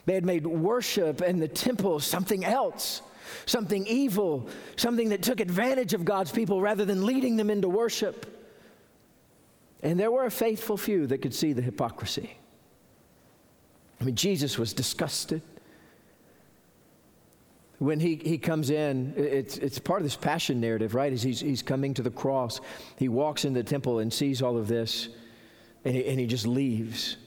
They 0.05 0.13
had 0.13 0.25
made 0.25 0.45
worship 0.45 1.21
and 1.21 1.41
the 1.41 1.47
temple 1.47 1.99
something 1.99 2.43
else, 2.43 3.01
something 3.45 3.85
evil, 3.87 4.49
something 4.75 5.09
that 5.09 5.21
took 5.21 5.39
advantage 5.39 5.93
of 5.93 6.03
God's 6.03 6.31
people 6.31 6.59
rather 6.61 6.85
than 6.85 7.05
leading 7.05 7.37
them 7.37 7.49
into 7.49 7.69
worship. 7.69 8.25
And 9.81 9.99
there 9.99 10.11
were 10.11 10.25
a 10.25 10.31
faithful 10.31 10.77
few 10.77 11.07
that 11.07 11.19
could 11.21 11.33
see 11.33 11.53
the 11.53 11.61
hypocrisy. 11.61 12.37
I 14.01 14.05
mean, 14.05 14.15
Jesus 14.15 14.57
was 14.57 14.73
disgusted. 14.73 15.41
When 17.79 17.99
he, 17.99 18.15
he 18.15 18.37
comes 18.37 18.69
in, 18.69 19.13
it's, 19.17 19.57
it's 19.57 19.79
part 19.79 19.99
of 19.99 20.05
this 20.05 20.15
passion 20.15 20.59
narrative, 20.61 20.95
right? 20.95 21.11
As 21.11 21.21
he's, 21.21 21.41
he's 21.41 21.61
coming 21.61 21.93
to 21.95 22.01
the 22.01 22.11
cross, 22.11 22.59
he 22.97 23.09
walks 23.09 23.45
in 23.45 23.53
the 23.53 23.63
temple 23.63 23.99
and 23.99 24.11
sees 24.11 24.41
all 24.41 24.57
of 24.57 24.67
this 24.67 25.09
and 25.85 25.95
he, 25.95 26.05
and 26.05 26.19
he 26.19 26.25
just 26.25 26.47
leaves. 26.47 27.17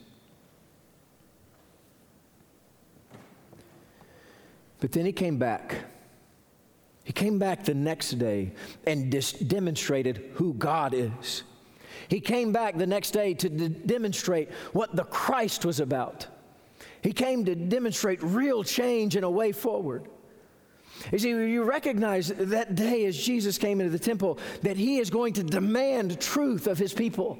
But 4.80 4.92
then 4.92 5.06
he 5.06 5.12
came 5.12 5.38
back. 5.38 5.76
He 7.04 7.12
came 7.12 7.38
back 7.38 7.64
the 7.64 7.74
next 7.74 8.10
day 8.18 8.52
and 8.86 9.10
dis- 9.10 9.32
demonstrated 9.32 10.30
who 10.34 10.54
God 10.54 10.92
is. 10.92 11.44
He 12.08 12.20
came 12.20 12.52
back 12.52 12.76
the 12.76 12.86
next 12.86 13.12
day 13.12 13.34
to 13.34 13.48
d- 13.48 13.68
demonstrate 13.68 14.50
what 14.72 14.94
the 14.94 15.04
Christ 15.04 15.64
was 15.64 15.80
about. 15.80 16.26
He 17.02 17.12
came 17.12 17.44
to 17.44 17.54
demonstrate 17.54 18.22
real 18.22 18.64
change 18.64 19.16
and 19.16 19.24
a 19.24 19.30
way 19.30 19.52
forward. 19.52 20.08
You 21.12 21.18
see, 21.18 21.28
you 21.30 21.62
recognize 21.62 22.28
that 22.28 22.74
day 22.74 23.04
as 23.04 23.16
Jesus 23.16 23.58
came 23.58 23.80
into 23.80 23.90
the 23.90 23.98
temple 23.98 24.38
that 24.62 24.76
he 24.76 24.98
is 24.98 25.10
going 25.10 25.34
to 25.34 25.42
demand 25.42 26.20
truth 26.20 26.66
of 26.66 26.78
his 26.78 26.92
people. 26.92 27.38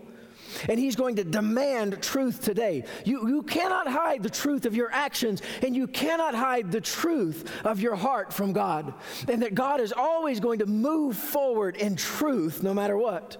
And 0.69 0.79
he's 0.79 0.97
going 0.97 1.17
to 1.17 1.25
demand 1.25 2.03
truth 2.03 2.43
today. 2.43 2.85
You, 3.05 3.29
you 3.29 3.43
cannot 3.43 3.89
hide 3.89 4.23
the 4.23 4.31
truth 4.31 4.67
of 4.67 4.75
your 4.75 4.91
actions, 4.93 5.43
and 5.63 5.75
you 5.75 5.87
cannot 5.87 6.35
hide 6.35 6.73
the 6.73 6.81
truth 6.81 7.51
of 7.65 7.81
your 7.81 7.97
heart 7.97 8.33
from 8.33 8.53
God. 8.53 8.95
And 9.29 9.43
that 9.43 9.55
God 9.55 9.81
is 9.81 9.93
always 9.93 10.41
going 10.41 10.61
to 10.61 10.67
move 10.67 11.17
forward 11.17 11.77
in 11.77 11.97
truth 11.97 12.63
no 12.63 12.75
matter 12.75 12.97
what. 12.97 13.39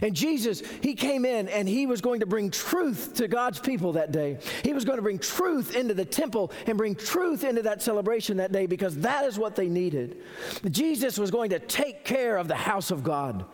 And 0.00 0.14
Jesus, 0.14 0.62
he 0.82 0.94
came 0.94 1.24
in 1.24 1.48
and 1.48 1.68
he 1.68 1.86
was 1.86 2.00
going 2.00 2.20
to 2.20 2.26
bring 2.26 2.50
truth 2.50 3.14
to 3.14 3.28
God's 3.28 3.60
people 3.60 3.92
that 3.92 4.12
day. 4.12 4.38
He 4.62 4.72
was 4.72 4.84
going 4.84 4.96
to 4.96 5.02
bring 5.02 5.18
truth 5.18 5.76
into 5.76 5.94
the 5.94 6.04
temple 6.04 6.52
and 6.66 6.78
bring 6.78 6.94
truth 6.94 7.44
into 7.44 7.62
that 7.62 7.82
celebration 7.82 8.38
that 8.38 8.50
day 8.50 8.66
because 8.66 8.96
that 8.98 9.24
is 9.26 9.38
what 9.38 9.56
they 9.56 9.68
needed. 9.68 10.22
Jesus 10.70 11.18
was 11.18 11.30
going 11.30 11.50
to 11.50 11.58
take 11.58 12.04
care 12.04 12.38
of 12.38 12.48
the 12.48 12.54
house 12.54 12.90
of 12.90 13.04
God. 13.04 13.44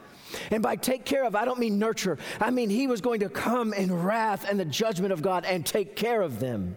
And 0.50 0.62
by 0.62 0.76
take 0.76 1.04
care 1.04 1.24
of, 1.24 1.34
I 1.34 1.44
don't 1.44 1.58
mean 1.58 1.78
nurture. 1.78 2.18
I 2.40 2.50
mean 2.50 2.70
he 2.70 2.86
was 2.86 3.00
going 3.00 3.20
to 3.20 3.28
come 3.28 3.72
in 3.72 4.02
wrath 4.02 4.46
and 4.48 4.58
the 4.58 4.64
judgment 4.64 5.12
of 5.12 5.22
God 5.22 5.44
and 5.44 5.64
take 5.64 5.96
care 5.96 6.22
of 6.22 6.40
them. 6.40 6.76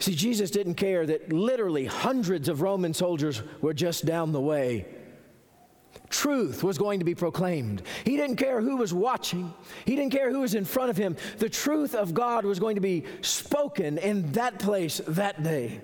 See, 0.00 0.14
Jesus 0.14 0.50
didn't 0.50 0.74
care 0.74 1.04
that 1.06 1.30
literally 1.30 1.84
hundreds 1.84 2.48
of 2.48 2.62
Roman 2.62 2.94
soldiers 2.94 3.42
were 3.60 3.74
just 3.74 4.06
down 4.06 4.32
the 4.32 4.40
way. 4.40 4.86
Truth 6.08 6.64
was 6.64 6.78
going 6.78 6.98
to 7.00 7.04
be 7.04 7.14
proclaimed. 7.14 7.82
He 8.04 8.16
didn't 8.16 8.36
care 8.36 8.60
who 8.60 8.76
was 8.76 8.94
watching, 8.94 9.52
he 9.84 9.96
didn't 9.96 10.12
care 10.12 10.30
who 10.30 10.40
was 10.40 10.54
in 10.54 10.64
front 10.64 10.90
of 10.90 10.96
him. 10.96 11.16
The 11.38 11.50
truth 11.50 11.94
of 11.94 12.14
God 12.14 12.44
was 12.44 12.58
going 12.58 12.76
to 12.76 12.80
be 12.80 13.04
spoken 13.20 13.98
in 13.98 14.32
that 14.32 14.58
place 14.58 15.00
that 15.06 15.42
day. 15.42 15.82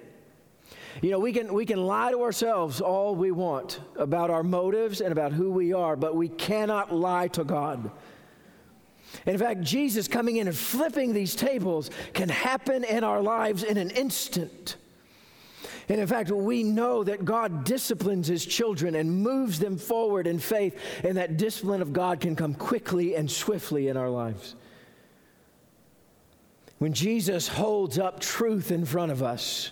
You 1.03 1.11
know, 1.11 1.19
we 1.19 1.33
can, 1.33 1.53
we 1.53 1.67
can 1.67 1.85
lie 1.85 2.11
to 2.11 2.23
ourselves 2.23 2.81
all 2.81 3.15
we 3.15 3.31
want 3.31 3.81
about 3.97 4.31
our 4.31 4.43
motives 4.43 5.01
and 5.01 5.13
about 5.13 5.33
who 5.33 5.51
we 5.51 5.73
are, 5.73 5.95
but 5.95 6.17
we 6.17 6.29
cannot 6.29 6.95
lie 6.95 7.29
to 7.29 7.45
God. 7.45 7.91
In 9.27 9.39
fact, 9.39 9.61
Jesus 9.61 10.09
coming 10.09 10.37
in 10.37 10.49
and 10.49 10.57
flipping 10.57 11.13
these 11.13 11.35
tables 11.35 11.91
can 12.13 12.29
happen 12.29 12.85
in 12.85 13.05
our 13.05 13.21
lives 13.23 13.63
in 13.63 13.77
an 13.77 13.91
instant. 13.91 14.77
And 15.89 16.01
in 16.01 16.07
fact, 16.07 16.31
we 16.31 16.63
know 16.63 17.05
that 17.05 17.25
God 17.25 17.65
disciplines 17.65 18.27
his 18.27 18.45
children 18.45 18.95
and 18.95 19.23
moves 19.23 19.59
them 19.59 19.77
forward 19.77 20.27
in 20.27 20.39
faith, 20.39 20.79
and 21.05 21.17
that 21.17 21.37
discipline 21.37 21.81
of 21.81 21.93
God 21.93 22.21
can 22.21 22.35
come 22.35 22.55
quickly 22.55 23.15
and 23.15 23.31
swiftly 23.31 23.89
in 23.89 23.97
our 23.97 24.11
lives. 24.11 24.57
When 26.79 26.93
Jesus 26.93 27.49
holds 27.49 27.99
up 27.99 28.21
truth 28.21 28.71
in 28.71 28.85
front 28.85 29.13
of 29.13 29.23
us, 29.23 29.71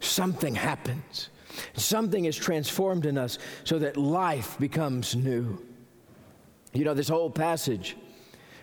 something 0.00 0.54
happens. 0.54 1.30
Something 1.74 2.24
is 2.24 2.36
transformed 2.36 3.06
in 3.06 3.18
us 3.18 3.38
so 3.64 3.78
that 3.78 3.96
life 3.96 4.58
becomes 4.58 5.16
new. 5.16 5.58
You 6.72 6.84
know, 6.84 6.94
this 6.94 7.08
whole 7.08 7.30
passage 7.30 7.96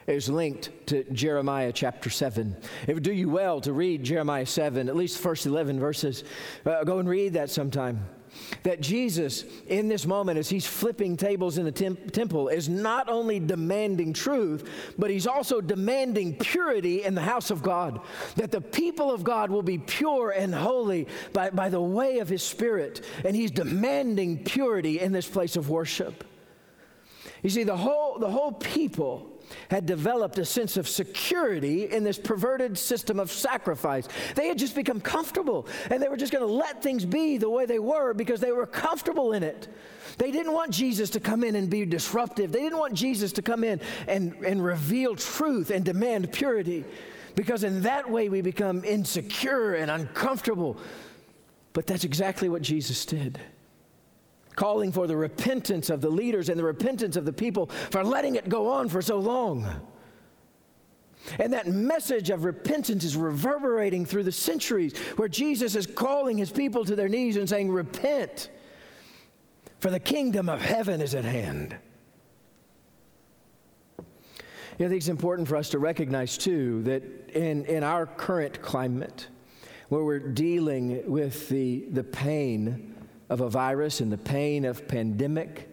is 0.07 0.29
linked 0.29 0.69
to 0.87 1.03
Jeremiah 1.11 1.71
chapter 1.71 2.09
7. 2.09 2.55
It 2.87 2.93
would 2.93 3.03
do 3.03 3.11
you 3.11 3.29
well 3.29 3.59
to 3.61 3.73
read 3.73 4.03
Jeremiah 4.03 4.45
7, 4.45 4.87
at 4.87 4.95
least 4.95 5.17
the 5.17 5.23
first 5.23 5.45
11 5.45 5.79
verses. 5.79 6.23
Uh, 6.65 6.83
go 6.83 6.99
and 6.99 7.09
read 7.09 7.33
that 7.33 7.49
sometime. 7.49 8.05
That 8.63 8.81
Jesus, 8.81 9.43
in 9.67 9.87
this 9.87 10.05
moment, 10.05 10.37
as 10.37 10.49
he's 10.49 10.65
flipping 10.65 11.17
tables 11.17 11.57
in 11.57 11.65
the 11.65 11.71
temp- 11.71 12.11
temple, 12.11 12.47
is 12.47 12.69
not 12.69 13.09
only 13.09 13.39
demanding 13.39 14.13
truth, 14.13 14.69
but 14.97 15.09
he's 15.09 15.27
also 15.27 15.61
demanding 15.61 16.35
purity 16.35 17.03
in 17.03 17.15
the 17.15 17.21
house 17.21 17.51
of 17.51 17.61
God. 17.61 18.01
That 18.35 18.51
the 18.51 18.61
people 18.61 19.11
of 19.11 19.23
God 19.23 19.49
will 19.49 19.63
be 19.63 19.77
pure 19.77 20.31
and 20.31 20.53
holy 20.53 21.07
by, 21.33 21.49
by 21.49 21.69
the 21.69 21.81
way 21.81 22.19
of 22.19 22.29
his 22.29 22.43
Spirit. 22.43 23.05
And 23.23 23.35
he's 23.35 23.51
demanding 23.51 24.43
purity 24.43 24.99
in 24.99 25.11
this 25.11 25.27
place 25.27 25.55
of 25.55 25.69
worship. 25.69 26.23
You 27.43 27.49
see, 27.49 27.63
the 27.63 27.77
whole, 27.77 28.17
the 28.19 28.29
whole 28.29 28.53
people 28.53 29.34
had 29.69 29.85
developed 29.85 30.37
a 30.37 30.45
sense 30.45 30.77
of 30.77 30.87
security 30.87 31.91
in 31.91 32.03
this 32.03 32.17
perverted 32.17 32.77
system 32.77 33.19
of 33.19 33.31
sacrifice. 33.31 34.07
They 34.35 34.47
had 34.47 34.57
just 34.57 34.75
become 34.75 35.01
comfortable 35.01 35.67
and 35.89 36.01
they 36.01 36.07
were 36.07 36.17
just 36.17 36.31
going 36.31 36.45
to 36.45 36.53
let 36.53 36.81
things 36.81 37.05
be 37.05 37.37
the 37.37 37.49
way 37.49 37.65
they 37.65 37.79
were 37.79 38.13
because 38.13 38.39
they 38.39 38.51
were 38.51 38.65
comfortable 38.65 39.33
in 39.33 39.43
it. 39.43 39.67
They 40.17 40.31
didn't 40.31 40.53
want 40.53 40.71
Jesus 40.71 41.09
to 41.11 41.19
come 41.19 41.43
in 41.43 41.55
and 41.55 41.69
be 41.69 41.85
disruptive. 41.85 42.51
They 42.51 42.61
didn't 42.61 42.79
want 42.79 42.93
Jesus 42.93 43.31
to 43.33 43.41
come 43.41 43.63
in 43.63 43.81
and, 44.07 44.33
and 44.45 44.63
reveal 44.63 45.15
truth 45.15 45.71
and 45.71 45.83
demand 45.83 46.31
purity 46.31 46.85
because 47.35 47.63
in 47.63 47.81
that 47.81 48.09
way 48.09 48.29
we 48.29 48.41
become 48.41 48.83
insecure 48.85 49.75
and 49.75 49.91
uncomfortable. 49.91 50.77
But 51.73 51.85
that's 51.85 52.05
exactly 52.05 52.47
what 52.47 52.61
Jesus 52.61 53.05
did 53.05 53.39
calling 54.55 54.91
for 54.91 55.07
the 55.07 55.15
repentance 55.15 55.89
of 55.89 56.01
the 56.01 56.09
leaders 56.09 56.49
and 56.49 56.59
the 56.59 56.63
repentance 56.63 57.15
of 57.15 57.25
the 57.25 57.33
people 57.33 57.67
for 57.91 58.03
letting 58.03 58.35
it 58.35 58.49
go 58.49 58.69
on 58.71 58.89
for 58.89 59.01
so 59.01 59.17
long. 59.17 59.67
And 61.39 61.53
that 61.53 61.67
message 61.67 62.29
of 62.29 62.43
repentance 62.43 63.03
is 63.03 63.15
reverberating 63.15 64.05
through 64.05 64.23
the 64.23 64.31
centuries 64.31 64.97
where 65.15 65.27
Jesus 65.27 65.75
is 65.75 65.87
calling 65.87 66.37
his 66.37 66.51
people 66.51 66.85
to 66.85 66.95
their 66.95 67.09
knees 67.09 67.37
and 67.37 67.49
saying, 67.49 67.71
Repent, 67.71 68.49
for 69.79 69.89
the 69.89 69.99
kingdom 69.99 70.49
of 70.49 70.61
heaven 70.61 71.01
is 71.01 71.15
at 71.15 71.25
hand. 71.25 71.75
You 74.77 74.83
know, 74.83 74.87
I 74.87 74.89
think 74.89 74.97
it's 74.97 75.07
important 75.07 75.47
for 75.47 75.55
us 75.55 75.69
to 75.69 75.79
recognize, 75.79 76.37
too, 76.37 76.83
that 76.83 77.03
in, 77.33 77.65
in 77.65 77.83
our 77.83 78.05
current 78.05 78.61
climate, 78.61 79.27
where 79.89 80.03
we're 80.03 80.19
dealing 80.19 81.09
with 81.09 81.47
the, 81.49 81.85
the 81.91 82.03
pain 82.03 82.94
of 83.29 83.41
a 83.41 83.49
virus 83.49 84.01
and 84.01 84.11
the 84.11 84.17
pain 84.17 84.65
of 84.65 84.87
pandemic, 84.87 85.69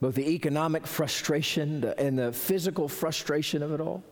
both 0.00 0.14
the 0.14 0.28
economic 0.28 0.86
frustration 0.86 1.84
and 1.98 2.18
the 2.18 2.32
physical 2.32 2.88
frustration 2.88 3.62
of 3.62 3.72
it 3.72 3.80
all. 3.80 4.02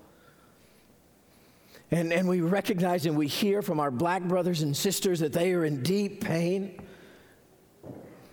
And, 1.90 2.12
and 2.12 2.28
we 2.28 2.40
recognize 2.40 3.06
and 3.06 3.16
we 3.16 3.28
hear 3.28 3.62
from 3.62 3.78
our 3.78 3.90
black 3.90 4.22
brothers 4.22 4.62
and 4.62 4.76
sisters 4.76 5.20
that 5.20 5.32
they 5.32 5.52
are 5.52 5.64
in 5.64 5.82
deep 5.82 6.20
pain. 6.24 6.80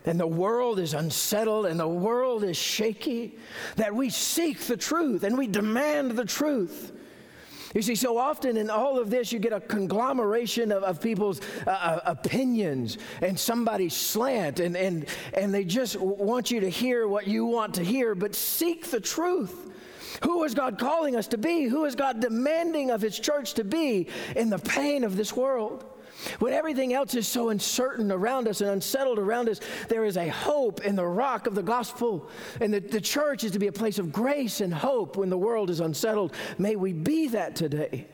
And 0.06 0.18
the 0.18 0.26
world 0.26 0.78
is 0.78 0.92
unsettled 0.92 1.66
and 1.66 1.78
the 1.78 1.88
world 1.88 2.42
is 2.42 2.56
shaky. 2.56 3.38
That 3.76 3.94
we 3.94 4.10
seek 4.10 4.58
the 4.60 4.76
truth 4.76 5.22
and 5.22 5.38
we 5.38 5.46
demand 5.46 6.12
the 6.12 6.24
truth. 6.24 6.92
You 7.74 7.82
see, 7.82 7.96
so 7.96 8.18
often 8.18 8.56
in 8.56 8.70
all 8.70 9.00
of 9.00 9.10
this, 9.10 9.32
you 9.32 9.40
get 9.40 9.52
a 9.52 9.60
conglomeration 9.60 10.70
of, 10.70 10.84
of 10.84 11.00
people's 11.00 11.40
uh, 11.66 11.70
uh, 11.70 12.00
opinions 12.06 12.98
and 13.20 13.38
somebody's 13.38 13.94
slant, 13.94 14.60
and, 14.60 14.76
and, 14.76 15.06
and 15.34 15.52
they 15.52 15.64
just 15.64 15.96
want 15.96 16.52
you 16.52 16.60
to 16.60 16.70
hear 16.70 17.08
what 17.08 17.26
you 17.26 17.44
want 17.44 17.74
to 17.74 17.84
hear, 17.84 18.14
but 18.14 18.36
seek 18.36 18.86
the 18.92 19.00
truth. 19.00 19.72
Who 20.22 20.44
is 20.44 20.54
God 20.54 20.78
calling 20.78 21.16
us 21.16 21.26
to 21.28 21.38
be? 21.38 21.64
Who 21.64 21.84
is 21.84 21.96
God 21.96 22.20
demanding 22.20 22.92
of 22.92 23.00
His 23.00 23.18
church 23.18 23.54
to 23.54 23.64
be 23.64 24.06
in 24.36 24.50
the 24.50 24.58
pain 24.60 25.02
of 25.02 25.16
this 25.16 25.34
world? 25.34 25.84
When 26.38 26.52
everything 26.52 26.92
else 26.92 27.14
is 27.14 27.26
so 27.26 27.50
uncertain 27.50 28.10
around 28.10 28.48
us 28.48 28.60
and 28.60 28.70
unsettled 28.70 29.18
around 29.18 29.48
us, 29.48 29.60
there 29.88 30.04
is 30.04 30.16
a 30.16 30.28
hope 30.28 30.84
in 30.84 30.96
the 30.96 31.06
rock 31.06 31.46
of 31.46 31.54
the 31.54 31.62
gospel. 31.62 32.28
And 32.60 32.72
the, 32.72 32.80
the 32.80 33.00
church 33.00 33.44
is 33.44 33.52
to 33.52 33.58
be 33.58 33.66
a 33.66 33.72
place 33.72 33.98
of 33.98 34.12
grace 34.12 34.60
and 34.60 34.72
hope 34.72 35.16
when 35.16 35.30
the 35.30 35.38
world 35.38 35.70
is 35.70 35.80
unsettled. 35.80 36.34
May 36.58 36.76
we 36.76 36.92
be 36.92 37.28
that 37.28 37.56
today. 37.56 38.06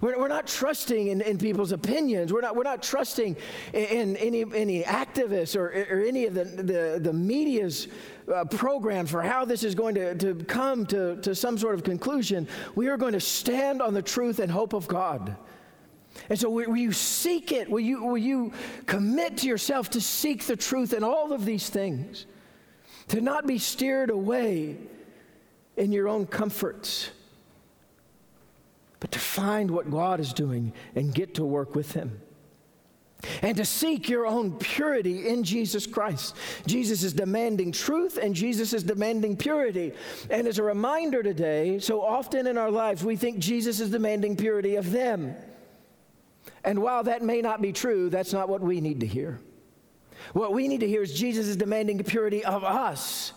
We're, 0.00 0.18
we're 0.18 0.28
not 0.28 0.46
trusting 0.46 1.08
in, 1.08 1.20
in, 1.20 1.38
people's 1.38 1.72
opinions. 1.72 2.32
We're 2.32 2.40
not, 2.40 2.56
we're 2.56 2.62
not 2.62 2.82
trusting 2.82 3.36
in, 3.72 3.84
in 3.84 4.16
any, 4.16 4.44
any 4.54 4.82
activists 4.82 5.56
or, 5.56 5.68
or 5.68 6.00
any 6.04 6.26
of 6.26 6.34
the, 6.34 6.44
the, 6.44 6.98
the 7.00 7.12
media's 7.12 7.88
uh, 8.32 8.44
program 8.44 9.06
for 9.06 9.22
how 9.22 9.44
this 9.44 9.64
is 9.64 9.74
going 9.74 9.94
to, 9.94 10.14
to 10.16 10.34
come 10.44 10.86
to, 10.86 11.16
to 11.22 11.34
some 11.34 11.56
sort 11.58 11.74
of 11.74 11.84
conclusion. 11.84 12.46
We 12.74 12.88
are 12.88 12.96
going 12.96 13.14
to 13.14 13.20
stand 13.20 13.80
on 13.80 13.94
the 13.94 14.02
truth 14.02 14.38
and 14.38 14.50
hope 14.50 14.72
of 14.72 14.86
God. 14.88 15.36
And 16.30 16.38
so, 16.38 16.50
will 16.50 16.76
you 16.76 16.92
seek 16.92 17.52
it? 17.52 17.70
Will 17.70 17.80
you, 17.80 18.04
will 18.04 18.18
you 18.18 18.52
commit 18.86 19.38
to 19.38 19.46
yourself 19.46 19.90
to 19.90 20.00
seek 20.00 20.44
the 20.44 20.56
truth 20.56 20.92
in 20.92 21.02
all 21.02 21.32
of 21.32 21.44
these 21.44 21.70
things? 21.70 22.26
To 23.08 23.20
not 23.20 23.46
be 23.46 23.58
steered 23.58 24.10
away 24.10 24.76
in 25.76 25.92
your 25.92 26.08
own 26.08 26.26
comforts, 26.26 27.10
but 29.00 29.10
to 29.12 29.18
find 29.18 29.70
what 29.70 29.90
God 29.90 30.20
is 30.20 30.32
doing 30.34 30.72
and 30.94 31.14
get 31.14 31.34
to 31.36 31.44
work 31.44 31.74
with 31.74 31.92
Him. 31.92 32.20
And 33.42 33.56
to 33.56 33.64
seek 33.64 34.08
your 34.08 34.26
own 34.26 34.58
purity 34.58 35.28
in 35.28 35.42
Jesus 35.42 35.86
Christ. 35.86 36.36
Jesus 36.66 37.02
is 37.02 37.12
demanding 37.12 37.72
truth 37.72 38.16
and 38.16 38.32
Jesus 38.32 38.72
is 38.72 38.84
demanding 38.84 39.36
purity. 39.36 39.92
And 40.30 40.46
as 40.46 40.58
a 40.58 40.62
reminder 40.62 41.22
today, 41.22 41.80
so 41.80 42.00
often 42.00 42.46
in 42.46 42.56
our 42.56 42.70
lives 42.70 43.02
we 43.02 43.16
think 43.16 43.38
Jesus 43.38 43.80
is 43.80 43.90
demanding 43.90 44.36
purity 44.36 44.76
of 44.76 44.92
them. 44.92 45.34
And 46.68 46.82
while 46.82 47.04
that 47.04 47.22
may 47.22 47.40
not 47.40 47.62
be 47.62 47.72
true, 47.72 48.10
that's 48.10 48.34
not 48.34 48.46
what 48.46 48.60
we 48.60 48.82
need 48.82 49.00
to 49.00 49.06
hear. 49.06 49.40
What 50.34 50.52
we 50.52 50.68
need 50.68 50.80
to 50.80 50.86
hear 50.86 51.02
is 51.02 51.18
Jesus 51.18 51.46
is 51.46 51.56
demanding 51.56 51.98
purity 52.04 52.44
of 52.44 52.62
us 52.62 53.32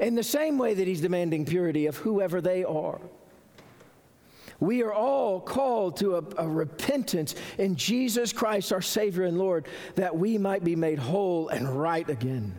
in 0.00 0.16
the 0.16 0.24
same 0.24 0.58
way 0.58 0.74
that 0.74 0.84
he's 0.84 1.00
demanding 1.00 1.44
purity 1.44 1.86
of 1.86 1.98
whoever 1.98 2.40
they 2.40 2.64
are. 2.64 3.00
We 4.58 4.82
are 4.82 4.92
all 4.92 5.40
called 5.40 5.98
to 5.98 6.16
a, 6.16 6.24
a, 6.36 6.48
repentance 6.48 7.36
in 7.58 7.76
Jesus 7.76 8.32
Christ, 8.32 8.72
our 8.72 8.82
Savior 8.82 9.22
and 9.22 9.38
Lord, 9.38 9.68
that 9.94 10.16
we 10.16 10.36
might 10.36 10.64
be 10.64 10.74
made 10.74 10.98
whole 10.98 11.50
and 11.50 11.80
right 11.80 12.10
again. 12.10 12.58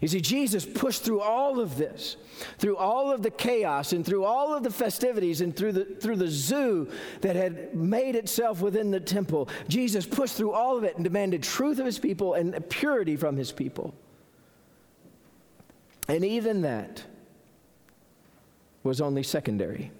You 0.00 0.08
see, 0.08 0.20
Jesus 0.20 0.64
pushed 0.64 1.02
through 1.02 1.20
all 1.20 1.60
of 1.60 1.76
this, 1.76 2.16
through 2.58 2.76
all 2.76 3.10
of 3.10 3.22
the 3.22 3.30
chaos 3.30 3.92
and 3.92 4.04
through 4.04 4.24
all 4.24 4.54
of 4.54 4.62
the 4.62 4.70
festivities 4.70 5.40
and 5.40 5.54
through 5.54 5.72
the, 5.72 5.84
through 5.84 6.16
the 6.16 6.28
zoo 6.28 6.90
that 7.22 7.36
had 7.36 7.74
made 7.74 8.16
itself 8.16 8.60
within 8.60 8.90
the 8.90 9.00
temple. 9.00 9.48
Jesus 9.68 10.06
pushed 10.06 10.36
through 10.36 10.52
all 10.52 10.76
of 10.76 10.84
it 10.84 10.96
and 10.96 11.04
demanded 11.04 11.42
truth 11.42 11.78
of 11.78 11.86
his 11.86 11.98
people 11.98 12.34
and 12.34 12.68
purity 12.68 13.16
from 13.16 13.36
his 13.36 13.52
people. 13.52 13.94
And 16.08 16.24
even 16.24 16.62
that 16.62 17.04
was 18.82 19.00
only 19.00 19.22
secondary. 19.22 19.92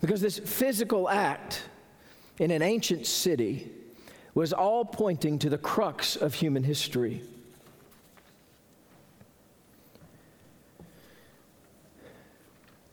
Because 0.00 0.20
this 0.20 0.38
physical 0.38 1.08
act 1.08 1.62
in 2.38 2.50
an 2.50 2.62
ancient 2.62 3.06
city 3.06 3.70
was 4.34 4.52
all 4.52 4.84
pointing 4.84 5.38
to 5.38 5.48
the 5.48 5.58
crux 5.58 6.16
of 6.16 6.34
human 6.34 6.62
history. 6.64 7.22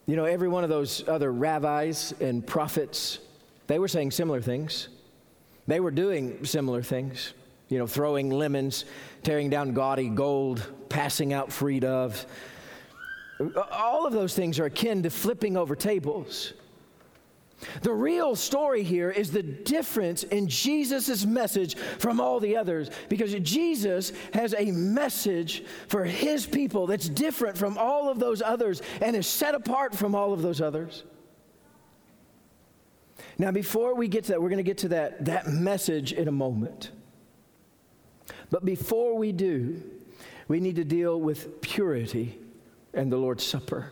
You 0.08 0.15
know, 0.15 0.25
every 0.25 0.50
one 0.50 0.63
of 0.63 0.70
those 0.70 1.08
other 1.08 1.31
rabbis 1.31 2.13
and 2.20 2.46
prophets, 2.46 3.20
they 3.67 3.79
were 3.79 3.88
saying 3.88 4.12
similar 4.12 4.41
things. 4.41 4.89
They 5.67 5.79
were 5.79 5.91
doing 5.91 6.43
similar 6.46 6.81
things. 6.81 7.34
You 7.70 7.77
know, 7.77 7.88
throwing 7.88 8.29
lemons, 8.29 8.85
tearing 9.24 9.50
down 9.50 9.74
gaudy 9.74 10.09
gold, 10.09 10.68
passing 10.90 11.31
out 11.31 11.51
free 11.51 11.79
doves. 11.79 12.25
All 13.72 14.05
of 14.05 14.11
those 14.11 14.35
things 14.35 14.59
are 14.59 14.66
akin 14.66 15.03
to 15.03 15.09
flipping 15.09 15.55
over 15.55 15.75
tables. 15.75 16.53
The 17.81 17.93
real 17.93 18.35
story 18.35 18.83
here 18.83 19.11
is 19.11 19.31
the 19.31 19.43
difference 19.43 20.24
in 20.24 20.47
Jesus' 20.47 21.25
message 21.25 21.75
from 21.75 22.19
all 22.19 22.39
the 22.39 22.57
others 22.57 22.89
because 23.09 23.33
Jesus 23.35 24.13
has 24.33 24.55
a 24.57 24.71
message 24.71 25.63
for 25.87 26.03
his 26.03 26.45
people 26.45 26.87
that's 26.87 27.07
different 27.07 27.57
from 27.57 27.77
all 27.77 28.09
of 28.09 28.19
those 28.19 28.41
others 28.41 28.81
and 29.01 29.15
is 29.15 29.27
set 29.27 29.53
apart 29.53 29.95
from 29.95 30.15
all 30.15 30.33
of 30.33 30.41
those 30.41 30.61
others. 30.61 31.03
Now, 33.37 33.51
before 33.51 33.95
we 33.95 34.07
get 34.07 34.25
to 34.25 34.31
that, 34.31 34.41
we're 34.41 34.50
going 34.50 34.57
to 34.57 34.63
get 34.63 34.79
to 34.79 34.89
that, 34.89 35.25
that 35.25 35.47
message 35.47 36.13
in 36.13 36.27
a 36.27 36.31
moment. 36.31 36.91
But 38.50 38.65
before 38.65 39.17
we 39.17 39.31
do, 39.31 39.81
we 40.47 40.59
need 40.59 40.75
to 40.75 40.83
deal 40.83 41.19
with 41.19 41.61
purity 41.61 42.37
and 42.93 43.11
the 43.11 43.17
Lord's 43.17 43.43
Supper. 43.45 43.91